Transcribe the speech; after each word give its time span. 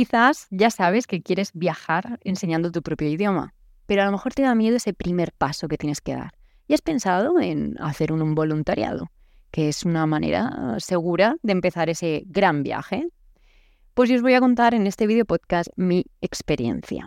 Quizás 0.00 0.46
ya 0.48 0.70
sabes 0.70 1.06
que 1.06 1.20
quieres 1.20 1.50
viajar 1.52 2.18
enseñando 2.24 2.72
tu 2.72 2.80
propio 2.80 3.06
idioma, 3.06 3.52
pero 3.84 4.00
a 4.00 4.06
lo 4.06 4.12
mejor 4.12 4.32
te 4.32 4.40
da 4.40 4.54
miedo 4.54 4.76
ese 4.78 4.94
primer 4.94 5.30
paso 5.30 5.68
que 5.68 5.76
tienes 5.76 6.00
que 6.00 6.14
dar. 6.14 6.32
¿Y 6.66 6.72
has 6.72 6.80
pensado 6.80 7.38
en 7.38 7.76
hacer 7.78 8.10
un 8.10 8.34
voluntariado? 8.34 9.10
que 9.50 9.68
es 9.68 9.84
una 9.84 10.06
manera 10.06 10.76
segura 10.78 11.36
de 11.42 11.52
empezar 11.52 11.90
ese 11.90 12.22
gran 12.28 12.62
viaje. 12.62 13.08
Pues 13.92 14.08
yo 14.08 14.16
os 14.16 14.22
voy 14.22 14.32
a 14.32 14.40
contar 14.40 14.72
en 14.72 14.86
este 14.86 15.06
video 15.06 15.26
podcast 15.26 15.68
mi 15.76 16.06
experiencia. 16.22 17.06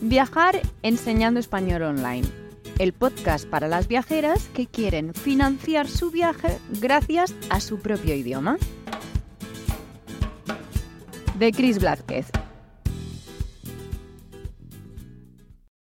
Viajar 0.00 0.60
enseñando 0.82 1.38
español 1.38 1.82
online. 1.82 2.26
El 2.80 2.92
podcast 2.92 3.48
para 3.48 3.68
las 3.68 3.86
viajeras 3.86 4.48
que 4.48 4.66
quieren 4.66 5.14
financiar 5.14 5.86
su 5.86 6.10
viaje 6.10 6.58
gracias 6.80 7.36
a 7.50 7.60
su 7.60 7.78
propio 7.78 8.16
idioma. 8.16 8.58
De 11.38 11.52
Chris 11.52 11.78
Blázquez. 11.78 12.30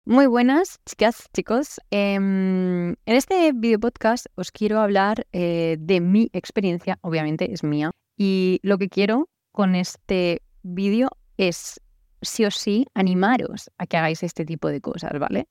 Muy 0.06 0.26
buenas, 0.26 0.80
chicas, 0.86 1.28
chicos. 1.34 1.78
Em, 1.90 2.92
en 2.92 2.96
este 3.04 3.52
video 3.52 3.78
podcast 3.78 4.26
os 4.34 4.50
quiero 4.50 4.80
hablar 4.80 5.26
eh, 5.32 5.76
de 5.78 6.00
mi 6.00 6.30
experiencia, 6.32 6.98
obviamente 7.02 7.52
es 7.52 7.64
mía, 7.64 7.90
y 8.16 8.60
lo 8.62 8.78
que 8.78 8.88
quiero 8.88 9.28
con 9.52 9.74
este 9.74 10.40
vídeo 10.62 11.10
es, 11.36 11.80
sí 12.22 12.46
o 12.46 12.50
sí, 12.50 12.86
animaros 12.94 13.70
a 13.76 13.86
que 13.86 13.98
hagáis 13.98 14.22
este 14.22 14.46
tipo 14.46 14.68
de 14.68 14.80
cosas, 14.80 15.18
¿vale? 15.18 15.48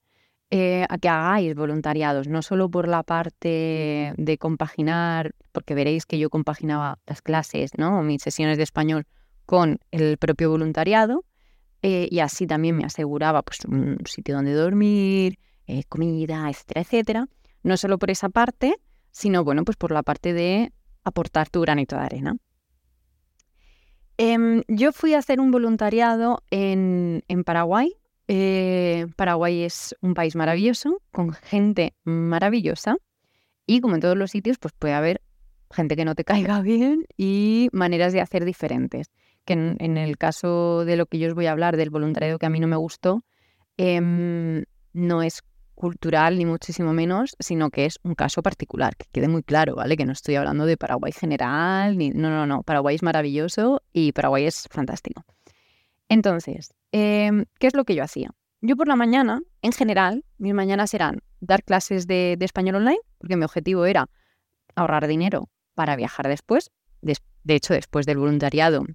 Eh, 0.50 0.84
a 0.90 0.98
que 0.98 1.10
hagáis 1.10 1.54
voluntariados, 1.54 2.28
no 2.28 2.42
solo 2.42 2.72
por 2.72 2.88
la 2.88 3.04
parte 3.04 4.14
de 4.18 4.38
compaginar, 4.40 5.36
porque 5.52 5.76
veréis 5.76 6.08
que 6.08 6.18
yo 6.18 6.32
compaginaba 6.32 6.98
las 7.06 7.22
clases, 7.22 7.72
¿no? 7.78 8.02
Mis 8.02 8.24
sesiones 8.24 8.58
de 8.58 8.64
español 8.64 9.06
con 9.52 9.80
el 9.92 10.18
propio 10.18 10.50
voluntariado, 10.50 11.26
eh, 11.82 12.08
y 12.10 12.20
así 12.20 12.48
también 12.48 12.78
me 12.78 12.86
aseguraba 12.86 13.42
pues, 13.42 13.66
un 13.66 13.98
sitio 14.06 14.34
donde 14.34 14.54
dormir, 14.54 15.40
eh, 15.68 15.84
comida, 15.90 16.50
etcétera, 16.50 16.82
etcétera. 16.82 17.28
No 17.62 17.76
solo 17.76 18.00
por 18.00 18.12
esa 18.12 18.30
parte, 18.30 18.78
sino 19.12 19.44
bueno, 19.44 19.66
pues 19.66 19.76
por 19.76 19.92
la 19.92 20.04
parte 20.04 20.32
de 20.32 20.72
aportar 21.04 21.50
tu 21.50 21.60
granito 21.60 21.98
de 21.98 22.02
arena. 22.02 22.38
Em, 24.16 24.64
yo 24.70 24.94
fui 24.94 25.16
a 25.16 25.20
hacer 25.20 25.42
un 25.42 25.52
voluntariado 25.52 26.44
en, 26.50 27.22
Paraguay. 27.46 27.94
Eh, 28.30 29.06
Paraguay 29.18 29.64
es 29.64 29.98
un 30.00 30.14
país 30.14 30.38
maravilloso, 30.38 31.02
con 31.12 31.34
gente 31.34 31.94
maravillosa. 32.06 32.96
Y 33.68 33.82
como 33.82 33.96
en 33.96 34.02
todos 34.02 34.16
los 34.16 34.32
sitios, 34.32 34.60
pues 34.60 34.74
puede 34.80 34.94
haber 34.94 35.22
gente 35.72 35.98
que 35.98 36.06
no 36.06 36.16
te 36.16 36.24
caiga 36.54 36.62
bien 36.62 37.06
y 37.18 37.68
maneras 37.74 38.14
de 38.14 38.22
hacer 38.22 38.46
diferentes 38.46 39.12
que 39.46 39.54
en, 39.54 39.98
el 39.98 40.18
caso 40.18 40.86
de 40.86 40.96
lo 40.96 41.06
que 41.06 41.20
yo 41.20 41.28
os 41.28 41.34
voy 41.34 41.48
a 41.48 41.52
hablar, 41.52 41.78
del 41.78 41.90
voluntariado 41.90 42.40
que 42.40 42.46
a 42.46 42.50
mí 42.50 42.60
no 42.60 42.68
me 42.68 42.76
gustó, 42.76 43.24
em, 43.78 44.64
no 44.94 45.24
es 45.24 45.42
cultural 45.76 46.38
ni 46.38 46.46
muchísimo 46.46 46.94
menos, 46.94 47.36
sino 47.40 47.72
que 47.72 47.86
es 47.86 48.00
un 48.04 48.14
caso 48.14 48.44
particular, 48.44 48.96
que 48.96 49.08
quede 49.12 49.28
muy 49.28 49.42
claro, 49.42 49.76
¿vale? 49.76 49.98
Que 49.98 50.06
no 50.06 50.12
estoy 50.12 50.36
hablando 50.36 50.66
de 50.66 50.78
Paraguay 50.78 51.12
general, 51.12 51.98
ni, 51.98 52.12
no, 52.12 52.30
no, 52.30 52.46
no, 52.46 52.62
Paraguay 52.64 52.96
es 52.96 53.04
maravilloso 53.04 53.82
y 53.92 54.12
Paraguay 54.12 54.46
es 54.46 54.68
fantástico. 54.70 55.24
Entonces, 56.08 56.74
em, 56.92 57.46
¿qué 57.58 57.68
es 57.68 57.74
lo 57.74 57.84
que 57.84 57.96
yo 57.96 58.04
hacía? 58.04 58.32
Yo 58.62 58.76
por 58.76 58.88
la 58.88 58.96
mañana, 58.96 59.42
en 59.64 59.72
general, 59.72 60.24
mis 60.38 60.54
mañanas 60.54 60.94
eran 60.94 61.22
dar 61.40 61.64
clases 61.64 62.06
de, 62.06 62.38
español 62.42 62.76
online, 62.76 63.00
porque 63.18 63.38
mi 63.38 63.46
objetivo 63.46 63.86
era 63.86 64.08
ahorrar 64.76 65.08
dinero 65.08 65.50
para 65.74 65.96
viajar 65.96 66.28
después. 66.28 66.70
de 67.02 67.56
hecho, 67.56 67.74
después 67.74 68.06
del 68.06 68.20
voluntariado, 68.20 68.86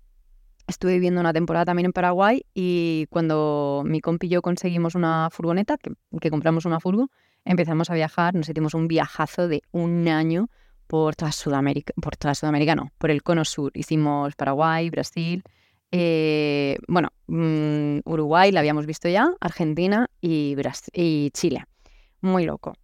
Estuve 0.66 0.94
viviendo 0.94 1.20
una 1.20 1.32
temporada 1.32 1.66
también 1.66 1.86
en 1.86 1.92
Paraguay 1.92 2.44
y 2.52 3.06
cuando 3.10 3.82
mi 3.86 4.00
compi 4.00 4.26
y 4.26 4.30
yo 4.30 4.42
conseguimos 4.42 4.94
una 4.94 5.28
furgoneta, 5.30 5.78
que, 5.78 6.30
compramos 6.30 6.64
una 6.64 6.80
furgo, 6.80 7.10
empezamos 7.44 7.88
a 7.90 7.94
viajar, 7.94 8.34
nos 8.34 8.48
hicimos 8.48 8.74
un 8.74 8.88
viajazo 8.88 9.46
de 9.46 9.62
un 9.70 10.08
año 10.08 10.48
por 10.88 11.14
toda 11.14 11.30
Sudamérica, 11.32 11.92
por 12.00 12.16
toda 12.16 12.34
Sudamérica 12.34 12.74
no, 12.74 12.90
por 12.98 13.10
el 13.10 13.22
cono 13.22 13.44
sur. 13.44 13.70
Hicimos 13.74 14.34
Paraguay, 14.34 14.90
Brasil, 14.90 15.44
eh, 15.92 16.78
bueno, 16.88 17.10
mm, 17.28 18.00
Uruguay 18.04 18.50
la 18.50 18.60
habíamos 18.60 18.86
visto 18.86 19.08
ya, 19.08 19.32
Argentina 19.40 20.10
y, 20.20 20.56
y 20.92 21.30
Chile. 21.30 21.64
Muy 22.20 22.44
loco. 22.44 22.74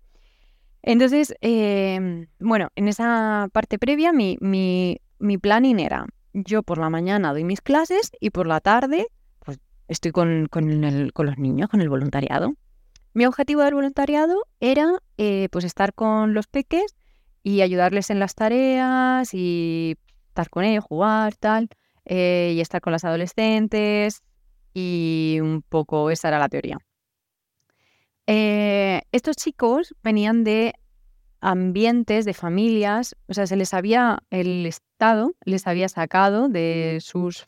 Entonces, 0.83 1.35
em, 1.41 2.27
bueno, 2.39 2.69
en 2.77 2.89
esa 2.89 3.49
parte 3.53 3.79
previa 3.79 4.13
mi, 4.13 4.37
mi, 4.41 5.01
mi 5.19 5.39
planning 5.39 5.79
era 5.79 6.07
yo 6.33 6.63
por 6.63 6.79
la 6.79 6.91
mañana 6.91 7.33
doy 7.33 7.45
mis 7.45 7.61
clases 7.61 8.11
y 8.21 8.31
por 8.31 8.47
la 8.47 8.61
tarde 8.61 9.09
pues, 9.45 9.59
estoy 9.89 10.13
con, 10.13 10.49
los 10.53 11.39
niños, 11.39 11.69
con 11.69 11.81
el 11.81 11.89
voluntariado. 11.89 12.55
Mi 13.15 13.27
objetivo 13.27 13.63
del 13.63 13.75
voluntariado 13.75 14.47
era 14.61 15.03
eh, 15.19 15.49
pues 15.51 15.65
estar 15.65 15.93
con 15.95 16.33
los 16.35 16.47
peques 16.47 16.97
y 17.43 17.61
ayudarles 17.61 18.11
en 18.11 18.19
las 18.19 18.35
tareas 18.35 19.35
y 19.35 19.97
estar 20.29 20.49
con 20.49 20.65
ellos, 20.65 20.85
jugar, 20.85 21.37
tal, 21.37 21.69
eh, 22.05 22.53
y 22.57 22.61
estar 22.61 22.81
con 22.81 22.93
las 22.93 23.05
adolescentes 23.05 24.23
y 24.73 25.39
un 25.43 25.63
poco 25.63 26.11
esa 26.11 26.29
era 26.29 26.39
la 26.39 26.49
teoría. 26.49 26.79
Eh, 28.27 29.03
estos 29.13 29.37
chicos 29.37 29.95
venían 30.03 30.45
de 30.45 30.75
ambientes, 31.43 32.25
de 32.25 32.35
familias, 32.35 33.17
o 33.29 33.35
sea, 33.35 33.47
se 33.47 33.57
les 33.57 33.75
había, 33.75 34.21
el 34.31 34.65
Estado 34.65 35.33
les 35.45 35.67
había 35.67 35.89
sacado 35.89 36.49
de, 36.49 36.99
sus 37.01 37.45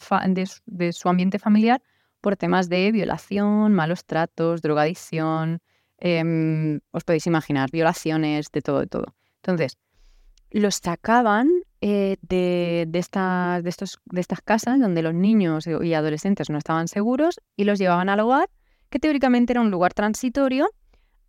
de, 0.67 0.93
su 0.93 1.09
ambiente 1.09 1.39
familiar 1.39 1.81
por 2.21 2.37
temas 2.37 2.69
de 2.69 2.91
violación, 2.91 3.73
malos 3.73 4.05
tratos, 4.05 4.63
drogadicción, 4.63 5.61
em, 5.99 6.81
os 6.91 7.05
podéis 7.05 7.27
imaginar, 7.27 7.71
violaciones, 7.71 8.51
de 8.51 8.63
todo, 8.63 8.81
de 8.81 8.89
todo. 8.89 9.15
Entonces, 9.37 9.79
los 10.51 10.77
sacaban 10.77 11.49
eh, 11.81 12.17
de, 12.23 12.87
de, 12.89 12.99
estas, 12.99 13.63
de, 13.63 13.71
estos, 13.71 14.01
de 14.07 14.21
estas 14.21 14.41
casas 14.41 14.81
donde 14.81 15.03
los 15.03 15.15
niños 15.15 15.67
y 15.67 15.95
adolescentes 15.95 16.51
no 16.51 16.59
estaban 16.59 16.89
seguros 16.89 17.41
y 17.57 17.65
los 17.65 17.79
llevaban 17.79 18.09
al 18.09 18.21
hogar, 18.21 18.51
que 18.91 18.99
teóricamente 18.99 19.53
era 19.53 19.61
un 19.61 19.71
lugar 19.71 19.95
transitorio, 19.95 20.69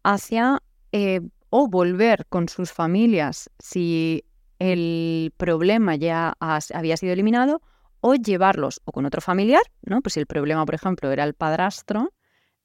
hacia 0.04 0.62
eh, 0.92 1.22
o 1.50 1.68
volver 1.68 2.26
con 2.28 2.50
sus 2.50 2.72
familias 2.72 3.50
si 3.60 4.26
el 4.60 5.34
problema 5.38 5.96
ya 5.96 6.34
había 6.40 6.98
sido 6.98 7.14
eliminado, 7.14 7.62
o 8.02 8.16
llevarlos 8.16 8.82
o 8.86 8.92
con 8.92 9.06
otro 9.06 9.20
familiar, 9.22 9.64
¿no? 9.82 10.02
Pues 10.02 10.14
si 10.14 10.20
el 10.20 10.28
problema, 10.28 10.66
por 10.66 10.76
ejemplo, 10.76 11.12
era 11.12 11.24
el 11.24 11.34
padrastro, 11.34 12.14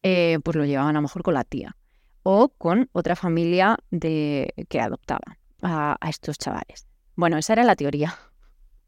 eh, 0.02 0.38
pues 0.44 0.56
lo 0.56 0.64
llevaban 0.64 0.96
a 0.96 0.98
lo 0.98 1.02
mejor 1.02 1.22
con 1.22 1.34
la 1.34 1.44
tía, 1.44 1.76
o 2.22 2.50
con 2.50 2.90
otra 2.92 3.16
familia 3.16 3.78
de, 3.90 4.52
que 4.68 4.80
adoptaba 4.80 5.38
a, 5.62 5.96
a 5.98 6.10
estos 6.10 6.36
chavales. 6.36 6.86
Bueno, 7.16 7.38
esa 7.38 7.54
era 7.54 7.64
la 7.64 7.76
teoría. 7.76 8.18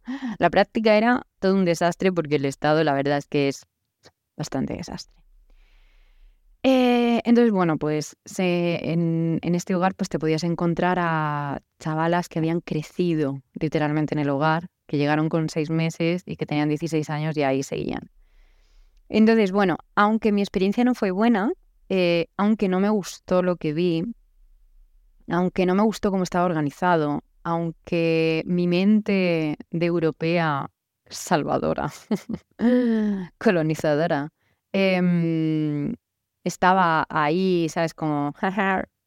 La 0.38 0.50
práctica 0.50 0.96
era 0.96 1.22
todo 1.38 1.54
un 1.54 1.64
desastre 1.64 2.10
porque 2.12 2.34
el 2.34 2.44
Estado, 2.44 2.82
la 2.82 2.92
verdad 2.92 3.18
es 3.18 3.26
que 3.26 3.48
es 3.48 3.66
bastante 4.36 4.74
desastre. 4.74 5.21
Eh, 6.64 7.20
entonces, 7.24 7.52
bueno, 7.52 7.76
pues 7.76 8.16
en, 8.38 9.40
este 9.42 9.74
hogar 9.74 9.94
pues 9.94 10.08
te 10.08 10.18
podías 10.18 10.44
encontrar 10.44 10.98
a 11.00 11.60
chavalas 11.80 12.28
que 12.28 12.38
habían 12.38 12.60
crecido 12.60 13.42
literalmente 13.54 14.14
en 14.14 14.20
el 14.20 14.30
hogar, 14.30 14.68
que 14.86 14.96
llegaron 14.96 15.28
con 15.28 15.48
seis 15.48 15.70
meses 15.70 16.22
y 16.24 16.36
que 16.36 16.46
tenían 16.46 16.68
16 16.68 17.10
años 17.10 17.36
y 17.36 17.42
ahí 17.42 17.62
seguían. 17.62 18.10
Entonces, 19.08 19.50
bueno, 19.50 19.76
aunque 19.96 20.30
mi 20.30 20.40
experiencia 20.40 20.84
no 20.84 20.94
fue 20.94 21.10
buena, 21.10 21.52
eh, 21.88 22.28
aunque 22.36 22.68
no 22.68 22.78
me 22.78 22.88
gustó 22.90 23.42
lo 23.42 23.56
que 23.56 23.72
vi, 23.72 24.04
aunque 25.28 25.66
no 25.66 25.74
me 25.74 25.82
gustó 25.82 26.10
cómo 26.10 26.22
estaba 26.22 26.44
organizado, 26.44 27.22
aunque 27.42 28.42
mi 28.46 28.68
mente 28.68 29.56
de 29.70 29.86
europea 29.86 30.70
salvadora, 31.08 31.92
colonizadora, 33.38 34.30
estaba 36.44 37.06
ahí, 37.08 37.68
¿sabes? 37.68 37.94
Como, 37.94 38.34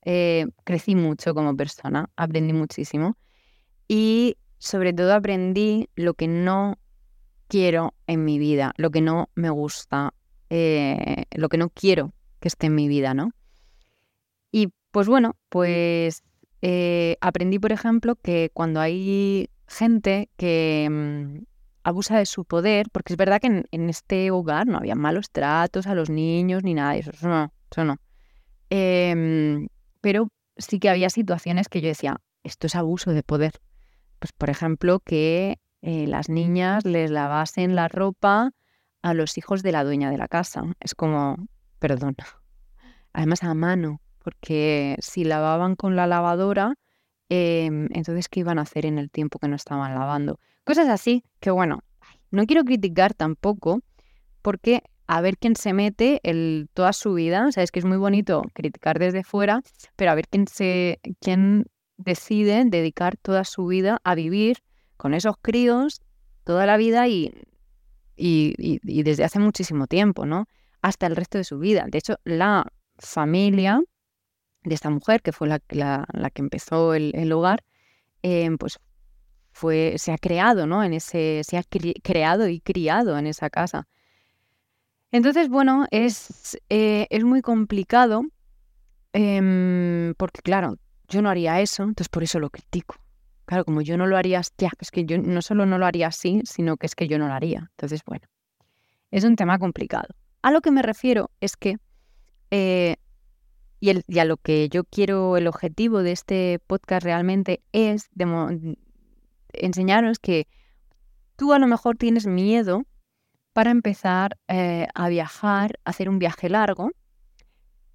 eh, 0.04 0.48
crecí 0.64 0.96
mucho 0.96 1.34
como 1.34 1.56
persona, 1.56 2.10
aprendí 2.16 2.54
muchísimo 2.54 3.18
y 3.88 4.38
sobre 4.58 4.94
todo 4.94 5.14
aprendí 5.14 5.90
lo 5.96 6.14
que 6.14 6.28
no 6.28 6.78
quiero 7.48 7.94
en 8.08 8.24
mi 8.24 8.40
vida, 8.40 8.74
lo 8.78 8.92
que 8.92 9.02
no 9.02 9.30
me 9.36 9.50
gusta, 9.50 10.14
eh, 10.50 11.26
lo 11.32 11.50
que 11.50 11.58
no 11.58 11.70
quiero 11.70 12.14
que 12.40 12.48
esté 12.48 12.68
en 12.68 12.76
mi 12.76 12.88
vida, 12.88 13.14
¿no? 13.14 13.32
Y 14.52 14.70
pues 14.92 15.08
bueno, 15.08 15.36
pues 15.50 16.24
eh, 16.62 17.18
aprendí, 17.22 17.60
por 17.60 17.72
ejemplo, 17.72 18.16
que 18.16 18.50
cuando 18.54 18.80
hay 18.80 19.50
gente 19.68 20.30
que 20.38 20.88
mm, 20.90 21.44
abusa 21.86 22.18
de 22.18 22.26
su 22.26 22.46
poder, 22.46 22.88
porque 22.92 23.14
es 23.14 23.18
verdad 23.18 23.40
que 23.40 23.64
en, 23.70 23.90
este 23.90 24.32
hogar 24.32 24.66
no 24.66 24.80
había 24.80 24.96
malos 24.96 25.30
tratos 25.30 25.86
a 25.86 25.94
los 25.94 26.10
niños 26.10 26.64
ni 26.64 26.74
nada 26.74 26.94
de 26.94 27.00
eso, 27.00 27.12
eso 27.12 27.30
no, 27.30 27.54
eso 27.72 27.86
no. 27.86 27.98
Em, 28.72 29.68
pero 30.02 30.30
sí 30.58 30.80
que 30.80 30.90
había 30.90 31.12
situaciones 31.12 31.70
que 31.70 31.82
yo 31.82 31.88
decía, 31.88 32.18
esto 32.44 32.66
es 32.66 32.76
abuso 32.76 33.12
de 33.12 33.22
poder. 33.22 33.62
Pues 34.18 34.34
por 34.34 34.50
ejemplo, 34.50 35.00
que 35.00 35.60
eh, 35.84 36.08
las 36.08 36.28
niñas 36.28 36.86
les 36.86 37.12
lavasen 37.12 37.76
la 37.76 37.88
ropa 37.88 38.52
a 39.04 39.14
los 39.14 39.38
hijos 39.38 39.62
de 39.62 39.72
la 39.72 39.84
dueña 39.84 40.10
de 40.10 40.18
la 40.18 40.28
casa. 40.28 40.64
Es 40.80 40.96
como, 40.96 41.38
perdón. 41.78 42.16
Además 43.14 43.44
a 43.44 43.54
mano, 43.54 44.02
porque 44.24 44.96
si 45.02 45.24
lavaban 45.24 45.76
con 45.76 45.96
la 45.96 46.08
lavadora, 46.08 46.74
em, 47.30 47.90
entonces 47.94 48.28
¿qué 48.28 48.40
iban 48.40 48.58
a 48.58 48.64
hacer 48.64 48.88
en 48.88 48.98
el 48.98 49.12
tiempo 49.12 49.38
que 49.38 49.48
no 49.48 49.56
estaban 49.56 49.94
lavando? 49.94 50.40
Cosas 50.66 50.90
así 50.90 51.24
que 51.40 51.52
bueno, 51.52 51.80
no 52.32 52.46
quiero 52.46 52.64
criticar 52.66 53.14
tampoco, 53.14 53.80
porque 54.42 54.84
a 55.08 55.22
ver 55.22 55.38
quién 55.38 55.56
se 55.56 55.74
mete 55.74 56.20
el, 56.24 56.68
toda 56.74 56.92
su 56.94 57.14
vida. 57.14 57.48
O 57.48 57.52
sea, 57.52 57.66
que 57.68 57.80
es 57.80 57.86
muy 57.86 57.98
bonito 57.98 58.42
criticar 58.54 59.00
desde 59.00 59.24
fuera, 59.24 59.62
pero 59.96 60.12
a 60.12 60.16
ver 60.16 60.28
quién, 60.28 60.48
se, 60.48 61.00
quién 61.22 61.66
decide 61.98 62.64
dedicar 62.66 63.18
toda 63.18 63.44
su 63.44 63.68
vida 63.68 64.00
a 64.04 64.16
vivir 64.16 64.58
con 64.98 65.14
esos 65.14 65.36
críos 65.42 66.02
toda 66.44 66.66
la 66.66 66.78
vida 66.78 67.08
y, 67.08 67.34
y, 68.16 69.04
desde 69.04 69.24
hace 69.24 69.40
muchísimo 69.40 69.88
tiempo, 69.88 70.26
¿no? 70.26 70.46
Hasta 70.82 71.08
el 71.08 71.16
resto 71.16 71.38
de 71.38 71.44
su 71.44 71.58
vida. 71.58 71.86
De 71.90 71.98
hecho, 71.98 72.18
la 72.24 72.72
familia 72.98 73.82
de 74.64 74.76
esta 74.76 74.90
mujer, 74.90 75.22
que 75.22 75.32
fue 75.32 75.48
la, 75.48 75.60
la, 75.70 76.30
que 76.30 76.42
empezó 76.42 76.94
el, 76.94 77.32
hogar, 77.32 77.64
em, 78.22 78.58
pues 78.58 78.80
fue, 79.56 79.96
se 79.98 80.12
ha 80.12 80.18
creado, 80.18 80.68
¿no? 80.68 80.84
En 80.84 80.94
ese, 80.94 81.42
se 81.46 81.58
ha 81.58 81.64
creado 81.64 82.50
y 82.50 82.60
criado 82.60 83.18
en 83.18 83.26
esa 83.26 83.50
casa. 83.50 83.88
Entonces, 85.12 85.48
bueno, 85.48 85.86
es, 85.92 86.60
eh, 86.70 87.08
es 87.10 87.24
muy 87.24 87.42
complicado 87.42 88.24
em, 89.14 90.14
porque, 90.16 90.42
claro, 90.42 90.78
yo 91.08 91.22
no 91.22 91.30
haría 91.30 91.62
eso, 91.62 91.84
entonces 91.84 92.10
por 92.10 92.24
eso 92.24 92.42
lo 92.42 92.50
critico. 92.50 92.96
Claro, 93.46 93.64
como 93.64 93.82
yo 93.82 93.96
no 93.98 94.08
lo 94.08 94.18
haría, 94.18 94.42
ya, 94.58 94.72
es 94.78 94.92
que 94.92 95.06
yo 95.06 95.18
no 95.20 95.42
solo 95.42 95.66
no 95.66 95.78
lo 95.78 95.86
haría 95.86 96.08
así, 96.08 96.42
sino 96.44 96.76
que 96.76 96.88
es 96.88 96.96
que 96.96 97.08
yo 97.08 97.18
no 97.18 97.28
lo 97.28 97.34
haría. 97.34 97.70
Entonces, 97.78 98.02
bueno, 98.06 98.28
es 99.10 99.24
un 99.24 99.38
tema 99.38 99.58
complicado. 99.58 100.10
A 100.42 100.52
lo 100.52 100.60
que 100.60 100.72
me 100.72 100.82
refiero 100.82 101.32
es 101.40 101.56
que, 101.56 101.78
eh, 102.52 102.98
y, 103.80 103.90
el, 103.90 104.04
y, 104.08 104.20
a 104.20 104.26
lo 104.26 104.36
que 104.36 104.68
yo 104.68 104.84
quiero, 104.84 105.38
el 105.38 105.48
objetivo 105.48 106.04
de 106.04 106.12
este 106.12 106.60
podcast 106.68 107.06
realmente 107.06 107.64
es 107.72 108.10
enseñaros 109.60 110.20
que 110.20 110.48
tú 111.36 111.54
a 111.54 111.60
lo 111.60 111.68
mejor 111.68 111.98
tienes 111.98 112.28
miedo 112.28 112.84
para 113.54 113.72
empezar 113.72 114.38
eh, 114.48 114.88
a 114.94 115.10
viajar, 115.10 115.80
hacer 115.86 116.10
un 116.10 116.20
viaje 116.20 116.50
largo, 116.50 116.92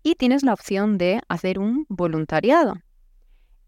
y 0.03 0.15
tienes 0.15 0.43
la 0.43 0.55
opción 0.55 0.99
de 0.99 1.21
hacer 1.29 1.59
un 1.59 1.85
voluntariado. 1.89 2.75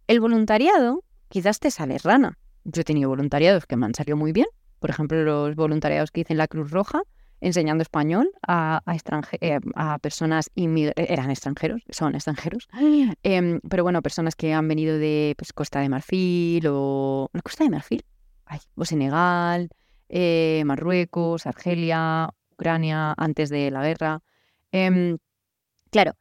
El 0.07 0.21
voluntariado 0.21 1.05
quizás 1.29 1.61
te 1.61 1.71
sale 1.71 1.99
rana. 1.99 2.39
Yo 2.65 2.83
he 2.83 2.85
tenido 2.85 3.11
voluntariados 3.11 3.67
que 3.67 3.77
me 3.77 3.87
han 3.87 3.95
salido 3.95 4.17
muy 4.17 4.33
bien. 4.33 4.47
Por 4.79 4.91
ejemplo, 4.91 5.23
los 5.23 5.55
voluntariados 5.55 6.11
que 6.11 6.23
hice 6.23 6.33
en 6.33 6.39
la 6.39 6.49
Cruz 6.49 6.71
Roja, 6.71 7.03
enseñando 7.43 7.83
español 7.83 8.31
a, 8.47 8.81
a, 8.87 8.97
eh, 9.41 9.59
a 9.75 9.99
personas 9.99 10.51
eran 10.55 11.31
extranjeros, 11.31 11.83
son 11.91 12.15
extranjeros, 12.15 12.69
em, 13.23 13.61
pero 13.69 13.83
bueno, 13.83 14.01
personas 14.01 14.35
que 14.37 14.55
han 14.55 14.69
venido 14.69 14.97
de 14.97 15.35
pues, 15.37 15.53
Costa 15.53 15.81
de 15.81 15.89
Marfil 15.89 16.65
o... 16.69 17.29
¿La 17.33 17.43
Costa 17.43 17.65
de 17.65 17.71
Marfil? 17.71 18.05
o 18.75 18.85
Senegal, 18.85 19.71
eh, 20.09 20.63
Marruecos, 20.67 21.47
Argelia, 21.47 22.29
Ucrania, 22.51 23.15
antes 23.17 23.49
de 23.49 23.71
la 23.71 23.83
guerra. 23.83 24.21
Em, 24.73 25.19
claro, 25.91 26.13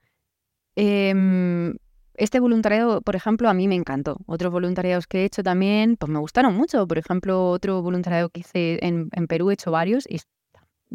em, 0.75 1.75
este 2.15 2.39
voluntariado, 2.39 3.01
por 3.01 3.15
ejemplo, 3.15 3.49
a 3.49 3.53
mí 3.53 3.67
me 3.67 3.75
encantó. 3.75 4.17
Otros 4.27 4.51
voluntariados 4.51 5.07
que 5.07 5.21
he 5.21 5.25
hecho 5.25 5.43
también, 5.43 5.97
pues 5.97 6.11
me 6.11 6.19
gustaron 6.19 6.55
mucho. 6.55 6.87
Por 6.87 6.97
ejemplo, 6.97 7.49
otro 7.49 7.81
voluntariado 7.81 8.29
que 8.29 8.41
hice 8.41 8.79
en, 8.85 9.09
Perú, 9.27 9.49
he 9.49 9.53
hecho 9.55 9.71
varios 9.71 10.05
y 10.09 10.19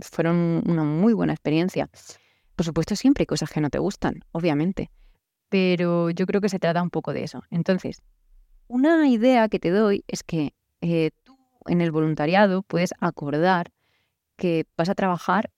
fueron 0.00 0.62
una 0.66 0.84
muy 0.84 1.12
buena 1.12 1.32
experiencia. 1.32 1.88
Por 2.54 2.64
supuesto, 2.64 2.96
siempre 2.96 3.22
hay 3.22 3.26
cosas 3.26 3.50
que 3.50 3.60
no 3.60 3.70
te 3.70 3.78
gustan, 3.78 4.20
obviamente. 4.32 4.90
Pero 5.48 6.10
yo 6.10 6.26
creo 6.26 6.40
que 6.40 6.48
se 6.48 6.58
trata 6.58 6.82
un 6.82 6.90
poco 6.90 7.12
de 7.12 7.24
eso. 7.24 7.42
Entonces, 7.50 8.02
una 8.66 9.08
idea 9.08 9.48
que 9.48 9.58
te 9.58 9.70
doy 9.70 10.04
es 10.08 10.22
que 10.22 10.54
eh, 10.80 11.10
en 11.66 11.80
el 11.80 11.90
voluntariado 11.90 12.62
puedes 12.62 12.94
acordar 13.00 13.72
que 14.36 14.66
vas 14.76 14.88
a 14.88 14.94
trabajar 14.94 15.50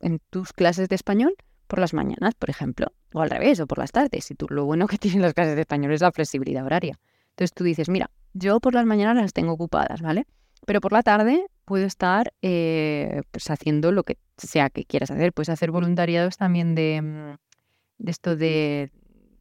en 0.00 0.20
tus 0.30 0.52
clases 0.52 0.88
de 0.88 0.96
español 0.96 1.34
por 1.66 1.78
las 1.78 1.94
mañanas, 1.94 2.34
por 2.34 2.50
ejemplo, 2.50 2.88
o 3.12 3.20
al 3.20 3.30
revés, 3.30 3.60
o 3.60 3.66
por 3.66 3.78
las 3.78 3.92
tardes. 3.92 4.30
Y 4.30 4.34
tú, 4.34 4.46
lo 4.48 4.64
bueno 4.64 4.86
que 4.86 4.98
tienen 4.98 5.22
las 5.22 5.34
clases 5.34 5.54
de 5.54 5.62
español 5.62 5.92
es 5.92 6.00
la 6.00 6.12
flexibilidad 6.12 6.64
horaria. 6.64 6.98
Entonces 7.30 7.52
tú 7.54 7.64
dices, 7.64 7.88
mira, 7.88 8.10
yo 8.32 8.60
por 8.60 8.74
las 8.74 8.86
mañanas 8.86 9.16
las 9.16 9.32
tengo 9.32 9.52
ocupadas, 9.52 10.02
¿vale? 10.02 10.26
Pero 10.66 10.80
por 10.80 10.92
la 10.92 11.02
tarde 11.02 11.46
puedo 11.68 11.84
estar 11.84 12.32
eh, 12.40 13.20
pues 13.30 13.50
haciendo 13.50 13.92
lo 13.92 14.02
que 14.02 14.16
sea 14.38 14.70
que 14.70 14.86
quieras 14.86 15.10
hacer. 15.10 15.34
Puedes 15.34 15.50
hacer 15.50 15.70
voluntariados 15.70 16.38
también 16.38 16.74
de, 16.74 17.02
mm, 17.02 18.08
esto 18.08 18.36
de 18.36 18.90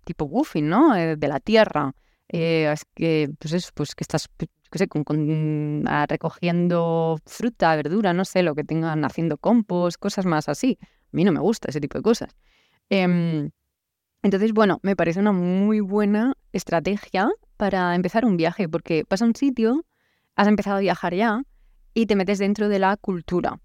tipo 0.03 0.25
woofing, 0.25 0.68
¿no? 0.68 0.94
Eh, 0.97 1.15
de 1.15 1.27
la 1.29 1.39
tierra. 1.39 1.94
Eh, 2.27 2.69
es 2.69 2.83
que, 2.94 3.29
pues 3.39 3.53
eso, 3.53 3.71
pues 3.74 3.95
que 3.95 4.03
estás 4.03 4.27
qué 4.38 4.77
sé, 4.77 4.88
ah, 5.85 6.06
recogiendo 6.09 7.18
fruta, 7.25 7.74
verdura, 7.77 8.12
no 8.13 8.25
sé, 8.25 8.44
lo 8.44 8.53
que 8.56 8.65
tengan, 8.65 9.06
haciendo 9.06 9.38
compost, 9.38 9.97
cosas 9.97 10.25
más 10.25 10.50
así. 10.50 10.77
A 10.81 10.88
mí 11.13 11.23
no 11.23 11.31
me 11.31 11.39
gusta 11.39 11.69
ese 11.69 11.80
tipo 11.80 11.97
de 11.97 12.01
cosas. 12.03 12.35
Em, 12.89 13.51
entonces, 14.21 14.51
bueno, 14.51 14.80
me 14.83 14.97
parece 14.97 15.21
una 15.21 15.31
muy 15.31 15.80
buena 15.80 16.33
estrategia 16.51 17.30
para 17.56 17.95
empezar 17.95 18.25
un 18.25 18.35
viaje, 18.35 18.68
porque 18.68 19.06
vas 19.09 19.21
a 19.21 19.25
un 19.25 19.35
sitio, 19.35 19.85
has 20.35 20.50
empezado 20.50 20.77
a 20.77 20.81
viajar 20.81 21.13
ya 21.15 21.44
y 21.97 22.05
te 22.05 22.15
metes 22.15 22.38
dentro 22.38 22.69
de 22.69 22.77
la 22.77 22.95
cultura. 22.95 23.59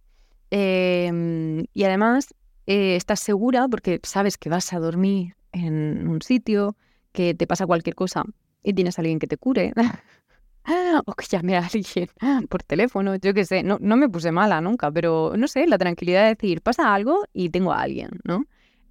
Em, 0.51 1.67
y 1.75 1.85
además 1.85 2.35
eh, 2.67 2.97
estás 2.97 3.21
segura 3.21 3.69
porque 3.69 4.01
sabes 4.05 4.39
que 4.39 4.49
vas 4.49 4.73
a 4.73 4.79
dormir 4.79 5.35
en 5.53 6.09
un 6.09 6.23
sitio, 6.23 6.75
que 7.13 7.35
te 7.35 7.47
pasa 7.47 7.67
cualquier 7.67 7.95
cosa 7.95 8.25
y 8.63 8.73
tienes 8.73 8.99
a 8.99 9.03
alguien 9.03 9.19
que 9.19 9.27
te 9.27 9.37
cure. 9.37 9.75
o 11.07 11.13
que 11.13 11.27
llame 11.27 11.59
a 11.59 11.67
alguien 11.67 12.09
por 12.49 12.63
teléfono, 12.63 13.17
yo 13.17 13.35
qué 13.35 13.45
sé, 13.45 13.63
no, 13.63 13.77
no 13.83 13.99
me 13.99 14.09
puse 14.09 14.33
mala 14.33 14.63
nunca, 14.63 14.91
pero 14.91 15.35
no 15.37 15.47
sé, 15.47 15.67
la 15.67 15.77
tranquilidad 15.77 16.23
de 16.23 16.29
decir, 16.31 16.63
pasa 16.63 16.95
algo 16.95 17.25
y 17.35 17.51
tengo 17.51 17.75
a 17.75 17.83
alguien, 17.83 18.09
¿no? 18.25 18.47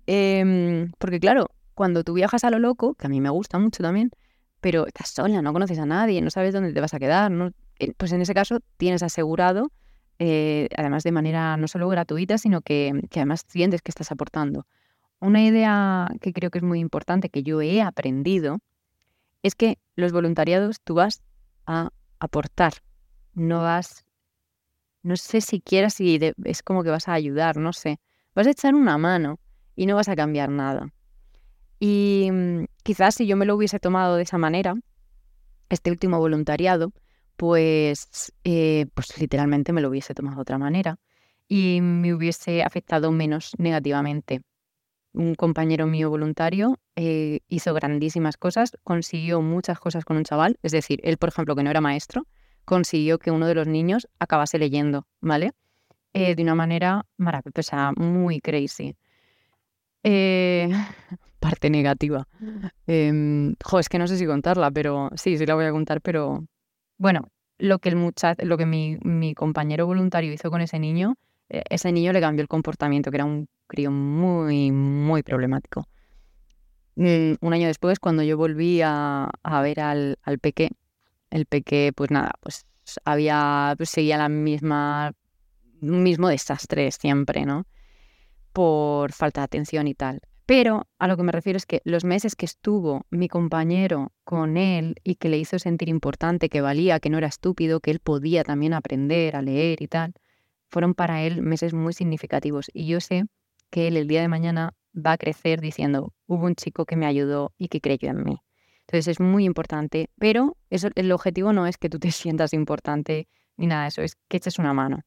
Em, 0.05 0.91
porque 0.99 1.19
claro, 1.19 1.49
cuando 1.73 2.03
tú 2.03 2.13
viajas 2.13 2.43
a 2.43 2.51
lo 2.51 2.59
loco, 2.59 2.93
que 2.93 3.07
a 3.07 3.09
mí 3.09 3.19
me 3.19 3.31
gusta 3.31 3.57
mucho 3.57 3.81
también, 3.81 4.11
pero 4.59 4.85
estás 4.85 5.09
sola, 5.09 5.41
no 5.41 5.51
conoces 5.51 5.79
a 5.79 5.88
nadie, 5.88 6.21
no 6.21 6.29
sabes 6.29 6.53
dónde 6.53 6.73
te 6.73 6.79
vas 6.79 6.93
a 6.93 6.99
quedar, 6.99 7.31
¿no? 7.31 7.49
Eh, 7.81 7.93
pues 7.97 8.11
en 8.11 8.21
ese 8.21 8.35
caso 8.35 8.59
tienes 8.77 9.01
asegurado, 9.01 9.71
eh, 10.19 10.69
además 10.77 11.03
de 11.03 11.11
manera 11.11 11.57
no 11.57 11.67
solo 11.67 11.89
gratuita, 11.89 12.37
sino 12.37 12.61
que, 12.61 12.93
además 13.15 13.43
sientes 13.47 13.81
que 13.81 13.89
estás 13.89 14.11
aportando. 14.11 14.67
Una 15.19 15.43
idea 15.43 16.07
que 16.21 16.31
creo 16.31 16.51
que 16.51 16.59
es 16.59 16.63
muy 16.63 16.79
importante, 16.79 17.29
que 17.29 17.41
yo 17.41 17.59
he 17.59 17.81
aprendido, 17.81 18.59
es 19.41 19.55
que 19.55 19.79
los 19.95 20.11
voluntariados 20.11 20.79
tú 20.81 20.93
vas 20.93 21.23
a 21.65 21.89
aportar. 22.19 22.73
No 23.33 23.61
vas, 23.61 24.05
no 25.01 25.15
sé 25.15 25.41
siquiera 25.41 25.89
si 25.89 26.19
es 26.45 26.61
como 26.61 26.83
que 26.83 26.91
vas 26.91 27.07
a 27.07 27.13
ayudar, 27.13 27.57
no 27.57 27.73
sé. 27.73 28.00
Vas 28.35 28.45
a 28.45 28.51
echar 28.51 28.75
una 28.75 29.00
mano 29.00 29.39
y 29.75 29.88
no 29.88 29.95
vas 29.95 30.07
a 30.07 30.15
cambiar 30.15 30.50
nada. 30.50 30.93
Y 31.79 32.29
mm, 32.31 32.65
quizás 32.83 33.15
si 33.15 33.25
yo 33.25 33.35
me 33.38 33.47
lo 33.47 33.55
hubiese 33.55 33.79
tomado 33.79 34.17
de 34.17 34.23
esa 34.23 34.38
manera, 34.38 34.75
este 35.69 35.89
último 35.89 36.19
voluntariado, 36.19 36.93
pues, 37.41 38.31
eh, 38.43 38.86
pues 38.93 39.19
literalmente 39.19 39.74
me 39.74 39.81
lo 39.81 39.89
hubiese 39.89 40.13
tomado 40.13 40.36
de 40.36 40.41
otra 40.43 40.60
manera 40.60 41.00
y 41.48 41.81
me 41.81 42.13
hubiese 42.13 42.62
afectado 42.62 43.12
menos 43.12 43.53
negativamente 43.57 44.43
un 45.12 45.33
compañero 45.33 45.88
mío 45.88 46.12
voluntario 46.12 46.77
eh, 46.95 47.39
hizo 47.48 47.74
grandísimas 47.74 48.38
cosas, 48.38 48.77
consiguió 48.83 49.41
muchas 49.41 49.79
cosas 49.79 50.05
con 50.05 50.17
un 50.17 50.24
chaval, 50.24 50.60
es 50.62 50.71
decir, 50.71 51.00
él, 51.01 51.17
por 51.17 51.29
ejemplo, 51.29 51.55
que 51.55 51.63
no 51.63 51.71
era 51.71 51.81
maestro, 51.81 52.27
consiguió 52.63 53.17
que 53.17 53.31
uno 53.31 53.48
de 53.48 53.55
los 53.55 53.65
niños 53.65 54.07
acabase 54.19 54.60
leyendo, 54.60 55.07
¿vale? 55.19 55.53
Eh, 56.13 56.36
de 56.36 56.43
una 56.43 56.53
manera 56.53 57.07
maravillosa, 57.17 57.91
muy 57.93 58.39
crazy. 58.39 58.95
Eh, 60.03 60.69
parte 61.39 61.71
negativa. 61.71 62.27
Eh, 62.86 63.51
es 63.79 63.89
que 63.89 63.98
no 63.98 64.05
sé 64.05 64.15
si 64.15 64.27
contarla, 64.27 64.69
pero 64.69 65.10
sí, 65.15 65.39
sí 65.39 65.45
la 65.48 65.55
voy 65.55 65.65
a 65.65 65.71
contar, 65.71 66.01
pero 66.01 66.45
bueno, 67.01 67.31
lo 67.58 67.79
que 67.79 67.89
el 67.89 67.96
muchacho, 67.96 68.46
lo 68.46 68.58
que 68.58 68.67
mi, 68.67 68.98
mi 69.03 69.34
compañero 69.34 69.88
voluntario 69.88 70.31
hizo 70.31 70.51
con 70.51 70.62
ese 70.62 70.77
niño, 70.77 71.15
ese 71.50 71.91
niño 71.91 72.13
le 72.13 72.22
cambió 72.22 72.43
el 72.43 72.48
comportamiento, 72.48 73.10
que 73.10 73.17
era 73.17 73.25
un 73.25 73.50
crío 73.65 73.89
muy, 73.89 74.72
muy 74.72 75.24
problemático. 75.24 75.88
Mm, 76.96 77.34
un 77.41 77.53
año 77.53 77.65
después, 77.65 78.00
cuando 78.00 78.22
yo 78.22 78.38
volví 78.38 78.81
a, 78.84 79.31
ver 79.63 79.79
al, 79.79 80.20
al, 80.22 80.38
peque, 80.38 80.70
el 81.31 81.48
peque, 81.48 81.91
pues 81.96 82.12
nada, 82.12 82.34
pues 82.39 82.65
había, 83.03 83.74
pues 83.77 83.89
seguía 83.89 84.20
la 84.20 84.29
misma, 84.29 85.13
mismo 85.79 86.29
desastre 86.29 86.91
siempre, 86.91 87.48
¿no? 87.48 87.65
Por 88.53 89.12
falta 89.12 89.41
de 89.41 89.46
atención 89.46 89.88
y 89.88 89.96
tal. 89.96 90.22
Pero 90.45 90.88
a 91.00 91.07
lo 91.07 91.17
que 91.17 91.24
me 91.24 91.31
refiero 91.31 91.57
es 91.57 91.65
que 91.65 91.81
los 91.86 92.03
meses 92.03 92.36
que 92.36 92.45
estuvo 92.45 93.05
mi 93.10 93.27
compañero 93.27 94.12
con 94.24 94.57
él 94.57 94.95
y 95.03 95.15
que 95.15 95.29
le 95.29 95.38
hizo 95.38 95.60
sentir 95.60 95.89
importante, 95.89 96.50
que 96.50 96.62
valía, 96.62 97.00
que 97.00 97.10
no 97.10 97.17
era 97.17 97.27
estúpido, 97.27 97.79
que 97.79 97.91
él 97.91 98.00
podía 98.00 98.43
también 98.43 98.74
aprender 98.74 99.36
a 99.36 99.41
leer 99.41 99.81
y 99.81 99.88
tal, 99.88 100.13
fueron 100.67 100.93
para 100.93 101.21
él 101.24 101.41
meses 101.41 101.74
muy 101.74 101.93
significativos 101.93 102.69
y 102.74 102.88
yo 102.88 103.00
sé 103.00 103.25
que 103.69 103.88
él 103.88 103.98
el 103.98 104.07
día 104.07 104.21
de 104.21 104.27
mañana 104.27 104.74
va 104.95 105.13
a 105.13 105.17
crecer 105.17 105.62
diciendo, 105.62 106.13
hubo 106.27 106.45
un 106.45 106.55
chico 106.55 106.86
que 106.86 106.95
me 106.95 107.05
ayudó 107.05 107.53
y 107.57 107.67
que 107.67 107.81
creyó 107.81 108.10
en 108.10 108.24
mí. 108.24 108.38
Entonces 108.81 109.07
es 109.07 109.19
muy 109.19 109.45
importante, 109.45 110.10
pero 110.19 110.57
eso, 110.69 110.89
el 110.95 111.12
objetivo 111.12 111.53
no 111.53 111.67
es 111.67 111.77
que 111.77 111.89
tú 111.89 112.00
te 112.00 112.12
sientas 112.12 112.53
importante 112.53 113.27
ni 113.57 113.67
nada 113.67 113.83
de 113.83 113.89
eso, 113.89 114.01
es 114.01 114.17
que 114.27 114.38
eches 114.38 114.60
una 114.60 114.74
mano. 114.74 115.01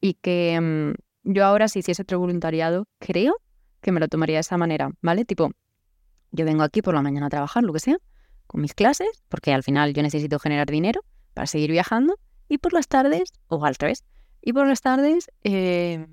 Y 0.00 0.14
que 0.14 0.58
mm, 0.60 1.32
yo 1.32 1.44
ahora 1.44 1.68
si 1.68 1.80
hiciese 1.80 2.02
otro 2.02 2.18
voluntariado, 2.18 2.86
creo 2.98 3.36
que 3.82 3.92
me 3.92 4.00
lo 4.00 4.08
tomaría 4.08 4.36
de 4.36 4.40
esa 4.40 4.56
manera, 4.56 4.90
¿vale? 5.02 5.24
Tipo, 5.24 5.50
yo 6.30 6.44
vengo 6.44 6.62
aquí 6.62 6.80
por 6.80 6.94
la 6.94 7.02
mañana 7.02 7.26
a 7.26 7.30
trabajar, 7.30 7.62
lo 7.64 7.72
que 7.72 7.80
sea, 7.80 7.98
con 8.46 8.60
mis 8.60 8.74
clases, 8.74 9.22
porque 9.28 9.52
al 9.52 9.62
final 9.62 9.92
yo 9.92 10.02
necesito 10.02 10.38
generar 10.38 10.68
dinero 10.68 11.04
para 11.34 11.46
seguir 11.46 11.70
viajando, 11.70 12.18
y 12.48 12.58
por 12.58 12.72
las 12.72 12.88
tardes, 12.88 13.32
o 13.48 13.64
al 13.64 13.74
revés, 13.74 14.04
y 14.40 14.52
por 14.52 14.66
las 14.66 14.80
tardes, 14.80 15.30
eh, 15.44 16.06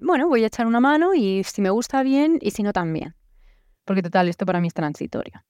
bueno, 0.00 0.28
voy 0.28 0.44
a 0.44 0.48
echar 0.48 0.66
una 0.66 0.80
mano 0.80 1.14
y 1.14 1.42
si 1.44 1.62
me 1.62 1.70
gusta 1.70 2.02
bien 2.02 2.38
y 2.40 2.50
si 2.50 2.62
no 2.62 2.72
también. 2.72 3.14
Porque 3.84 4.02
total, 4.02 4.28
esto 4.28 4.44
para 4.44 4.60
mí 4.60 4.68
es 4.68 4.74
transitorio. 4.74 5.44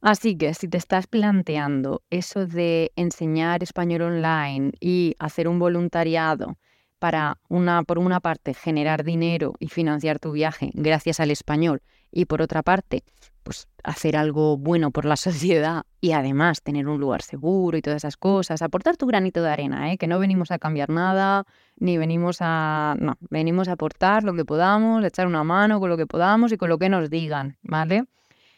Así 0.00 0.36
que 0.36 0.52
si 0.52 0.68
te 0.68 0.76
estás 0.76 1.06
planteando 1.06 2.02
eso 2.10 2.46
de 2.46 2.92
enseñar 2.96 3.62
español 3.62 4.02
online 4.02 4.72
y 4.80 5.14
hacer 5.18 5.48
un 5.48 5.58
voluntariado 5.58 6.58
para 7.04 7.36
una, 7.50 7.82
por 7.82 7.98
una 7.98 8.18
parte, 8.20 8.54
generar 8.54 9.04
dinero 9.04 9.52
y 9.58 9.68
financiar 9.68 10.18
tu 10.18 10.32
viaje 10.32 10.70
gracias 10.72 11.20
al 11.20 11.30
español 11.30 11.82
y 12.10 12.24
por 12.24 12.40
otra 12.40 12.62
parte, 12.62 13.04
pues 13.42 13.68
hacer 13.82 14.16
algo 14.16 14.56
bueno 14.56 14.90
por 14.90 15.04
la 15.04 15.16
sociedad 15.28 15.82
y 16.00 16.12
además 16.12 16.62
tener 16.62 16.88
un 16.88 16.98
lugar 16.98 17.20
seguro 17.20 17.76
y 17.76 17.82
todas 17.82 17.98
esas 17.98 18.16
cosas, 18.16 18.62
aportar 18.62 18.96
tu 18.96 19.04
granito 19.04 19.42
de 19.42 19.50
arena, 19.50 19.92
¿eh? 19.92 19.98
que 19.98 20.06
no 20.06 20.18
venimos 20.18 20.50
a 20.50 20.58
cambiar 20.58 20.88
nada, 20.88 21.44
ni 21.76 21.98
venimos 21.98 22.38
a... 22.40 22.96
No, 22.98 23.18
venimos 23.28 23.68
a 23.68 23.72
aportar 23.72 24.24
lo 24.24 24.32
que 24.32 24.46
podamos, 24.46 25.04
echar 25.04 25.26
una 25.26 25.44
mano 25.44 25.80
con 25.80 25.90
lo 25.90 25.98
que 25.98 26.06
podamos 26.06 26.52
y 26.52 26.56
con 26.56 26.70
lo 26.70 26.78
que 26.78 26.88
nos 26.88 27.10
digan, 27.10 27.58
¿vale? 27.62 28.06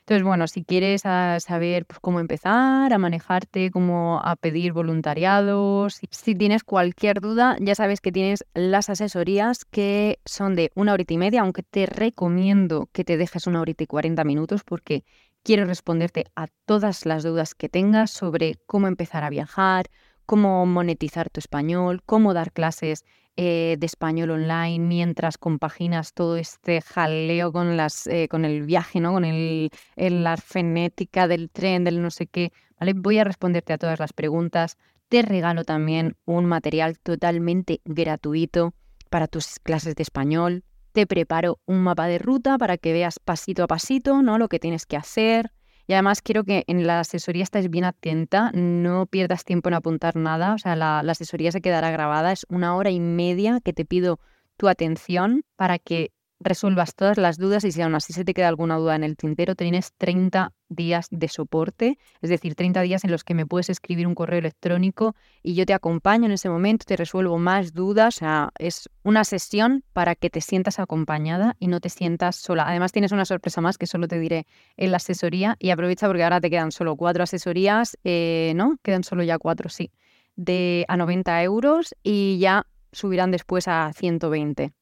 Entonces, 0.07 0.23
bueno, 0.25 0.47
si 0.47 0.63
quieres 0.63 1.03
ah, 1.05 1.39
saber 1.41 1.85
pues, 1.85 1.99
cómo 1.99 2.21
empezar, 2.21 2.93
a 2.93 2.99
manejarte, 2.99 3.73
cómo 3.73 4.21
a 4.23 4.37
pedir 4.37 4.73
voluntariados, 4.73 5.99
si 6.13 6.37
tienes 6.37 6.63
cualquier 6.63 7.21
duda, 7.21 7.57
ya 7.61 7.75
sabes 7.75 8.01
que 8.01 8.13
tienes 8.13 8.45
las 8.55 8.89
asesorías 8.89 9.65
que 9.65 10.21
son 10.25 10.55
de 10.55 10.71
una 10.77 10.93
horita 10.93 11.13
y 11.15 11.19
media, 11.19 11.41
aunque 11.41 11.65
te 11.65 11.87
recomiendo 11.87 12.89
que 12.93 13.03
te 13.03 13.17
dejes 13.17 13.49
una 13.49 13.61
horita 13.61 13.83
y 13.83 13.89
40 13.89 14.23
minutos 14.23 14.63
porque 14.63 15.03
quiero 15.43 15.65
responderte 15.65 16.27
a 16.37 16.47
todas 16.67 17.05
las 17.05 17.25
dudas 17.25 17.57
que 17.57 17.69
tengas 17.69 18.13
sobre 18.13 18.61
cómo 18.67 18.87
empezar 18.87 19.25
a 19.25 19.31
viajar, 19.31 19.87
cómo 20.25 20.67
monetizar 20.67 21.31
tu 21.31 21.41
español, 21.41 22.01
cómo 22.07 22.33
dar 22.33 22.53
clases 22.53 23.05
eh, 23.37 23.76
de 23.78 23.87
español 23.87 24.31
online 24.31 24.78
mientras 24.78 25.37
compaginas 25.37 26.14
todo 26.14 26.37
este 26.37 26.81
jaleo 26.81 27.52
con, 27.52 27.76
las, 27.76 28.07
eh, 28.07 28.28
con 28.28 28.45
el 28.45 28.62
viaje, 28.62 28.99
¿no? 29.00 29.12
con 29.12 29.25
el, 29.26 29.71
la 29.97 30.37
fenética 30.37 31.28
del 31.28 31.50
tren, 31.50 31.85
del 31.85 32.00
no 32.00 32.11
sé 32.11 32.26
qué. 32.26 32.52
¿vale? 32.81 32.95
Voy 32.95 33.19
a 33.19 33.25
responderte 33.25 33.73
a 33.73 33.78
todas 33.78 34.00
las 34.00 34.12
preguntas. 34.12 34.78
Te 35.09 35.23
regalo 35.23 35.64
también 35.64 36.16
un 36.25 36.47
material 36.47 36.99
totalmente 36.99 37.81
gratuito 37.85 38.73
para 39.11 39.28
tus 39.28 39.59
clases 39.62 39.95
de 39.95 40.02
español. 40.02 40.64
Te 40.93 41.07
preparo 41.07 41.61
un 41.66 41.83
mapa 41.83 42.07
de 42.07 42.19
ruta 42.19 42.57
para 42.57 42.78
que 42.78 42.93
veas 42.95 43.19
pasito 43.19 43.62
a 43.62 43.66
pasito 43.66 44.23
¿no? 44.23 44.38
lo 44.38 44.49
que 44.49 44.59
tienes 44.59 44.87
que 44.87 44.97
hacer, 44.97 45.52
y 45.87 45.93
además 45.93 46.23
quiero 46.23 46.45
que 46.45 46.64
en 46.66 46.87
la 46.87 47.00
asesoría 47.00 47.45
estés 47.45 47.71
bien 47.71 47.85
atenta, 47.85 48.50
no 48.52 49.07
pierdas 49.07 49.45
tiempo 49.45 49.69
en 49.69 49.75
apuntar 49.75 50.16
nada, 50.16 50.55
o 50.55 50.59
sea, 50.59 50.76
la, 50.76 51.00
asesoría 51.00 51.52
se 51.52 51.61
quedará 51.61 51.90
grabada, 51.90 52.33
es 52.33 52.45
una 52.49 52.76
hora 52.76 52.90
y 52.90 53.00
media 53.00 53.61
que 53.64 53.73
te 53.73 53.85
pido 53.85 54.19
tu 54.57 54.69
atención 54.69 55.43
para 55.57 55.78
que 55.78 56.12
resuelvas 56.40 56.95
todas 56.95 57.16
las 57.16 57.38
dudas 57.38 57.64
y 57.64 57.73
si 57.73 57.83
aún 57.83 57.95
así 57.95 58.12
se 58.12 58.25
te 58.25 58.35
queda 58.35 58.49
alguna 58.49 58.76
duda 58.76 58.95
en 58.95 59.05
el 59.05 59.16
tintero, 59.16 59.55
tienes 59.55 59.93
30 59.97 60.52
días 60.69 61.07
de 61.11 61.28
soporte, 61.28 61.99
es 62.21 62.31
decir, 62.31 62.55
30 62.55 62.83
días 62.83 63.05
en 63.05 63.11
los 63.11 63.25
que 63.25 63.35
me 63.35 63.47
puedes 63.47 63.71
escribir 63.71 64.07
un 64.07 64.14
correo 64.14 64.38
electrónico 64.38 65.14
y 65.43 65.55
yo 65.55 65.64
te 65.64 65.75
acompaño 65.75 66.26
en 66.26 66.33
ese 66.33 66.49
momento, 66.49 66.85
te 66.87 66.97
resuelvo 66.97 67.38
más 67.38 67.73
dudas, 67.73 68.16
o 68.16 68.19
sea, 68.19 68.50
es 68.59 68.88
una 69.02 69.25
sesión 69.25 69.85
para 69.93 70.14
que 70.14 70.31
te 70.31 70.40
sientas 70.40 70.78
acompañada 70.78 71.57
y 71.59 71.69
no 71.69 71.81
te 71.81 71.88
sientas 71.88 72.37
sola. 72.37 72.69
Además 72.69 72.93
tienes 72.93 73.12
una 73.12 73.25
sorpresa 73.25 73.61
más 73.61 73.78
que 73.78 73.87
solo 73.87 74.09
te 74.09 74.19
diré 74.19 74.47
en 74.76 74.90
la 74.90 74.99
asesoría 74.99 75.57
y 75.59 75.71
aprovecha 75.71 76.07
porque 76.07 76.25
ahora 76.25 76.40
te 76.40 76.50
quedan 76.50 76.73
solo 76.73 76.97
cuatro 76.97 77.23
asesorías, 77.23 77.97
eh, 78.05 78.52
¿no? 78.57 78.76
Quedan 78.83 79.05
solo 79.05 79.23
ya 79.23 79.38
cuatro, 79.38 79.69
sí, 79.69 79.90
de 80.35 80.85
a 80.88 80.97
90 80.97 81.43
euros 81.43 81.95
y 82.02 82.38
ya 82.38 82.66
subirán 82.93 83.31
después 83.31 83.69
a 83.69 83.93
120. 83.95 84.73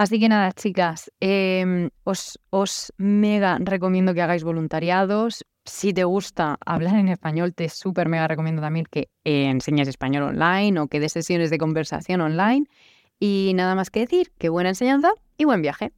Así 0.00 0.18
que 0.18 0.30
nada, 0.30 0.50
chicas, 0.52 1.12
em, 1.20 1.90
os, 2.04 2.38
os 2.48 2.90
mega 2.96 3.58
recomiendo 3.60 4.14
que 4.14 4.22
hagáis 4.22 4.44
voluntariados. 4.44 5.44
Si 5.66 5.92
te 5.92 6.04
gusta 6.04 6.56
hablar 6.64 6.94
en 6.94 7.10
español, 7.10 7.52
te 7.52 7.68
súper 7.68 8.08
mega 8.08 8.26
recomiendo 8.26 8.62
también 8.62 8.86
que 8.90 9.10
enseñes 9.24 9.88
español 9.88 10.22
online 10.22 10.80
o 10.80 10.88
que 10.88 11.00
des 11.00 11.12
sesiones 11.12 11.50
de 11.50 11.58
conversación 11.58 12.22
online. 12.22 12.64
Y 13.18 13.52
nada 13.54 13.74
más 13.74 13.90
que 13.90 14.00
decir, 14.00 14.32
que 14.38 14.48
buena 14.48 14.70
enseñanza 14.70 15.12
y 15.36 15.44
buen 15.44 15.60
viaje. 15.60 15.92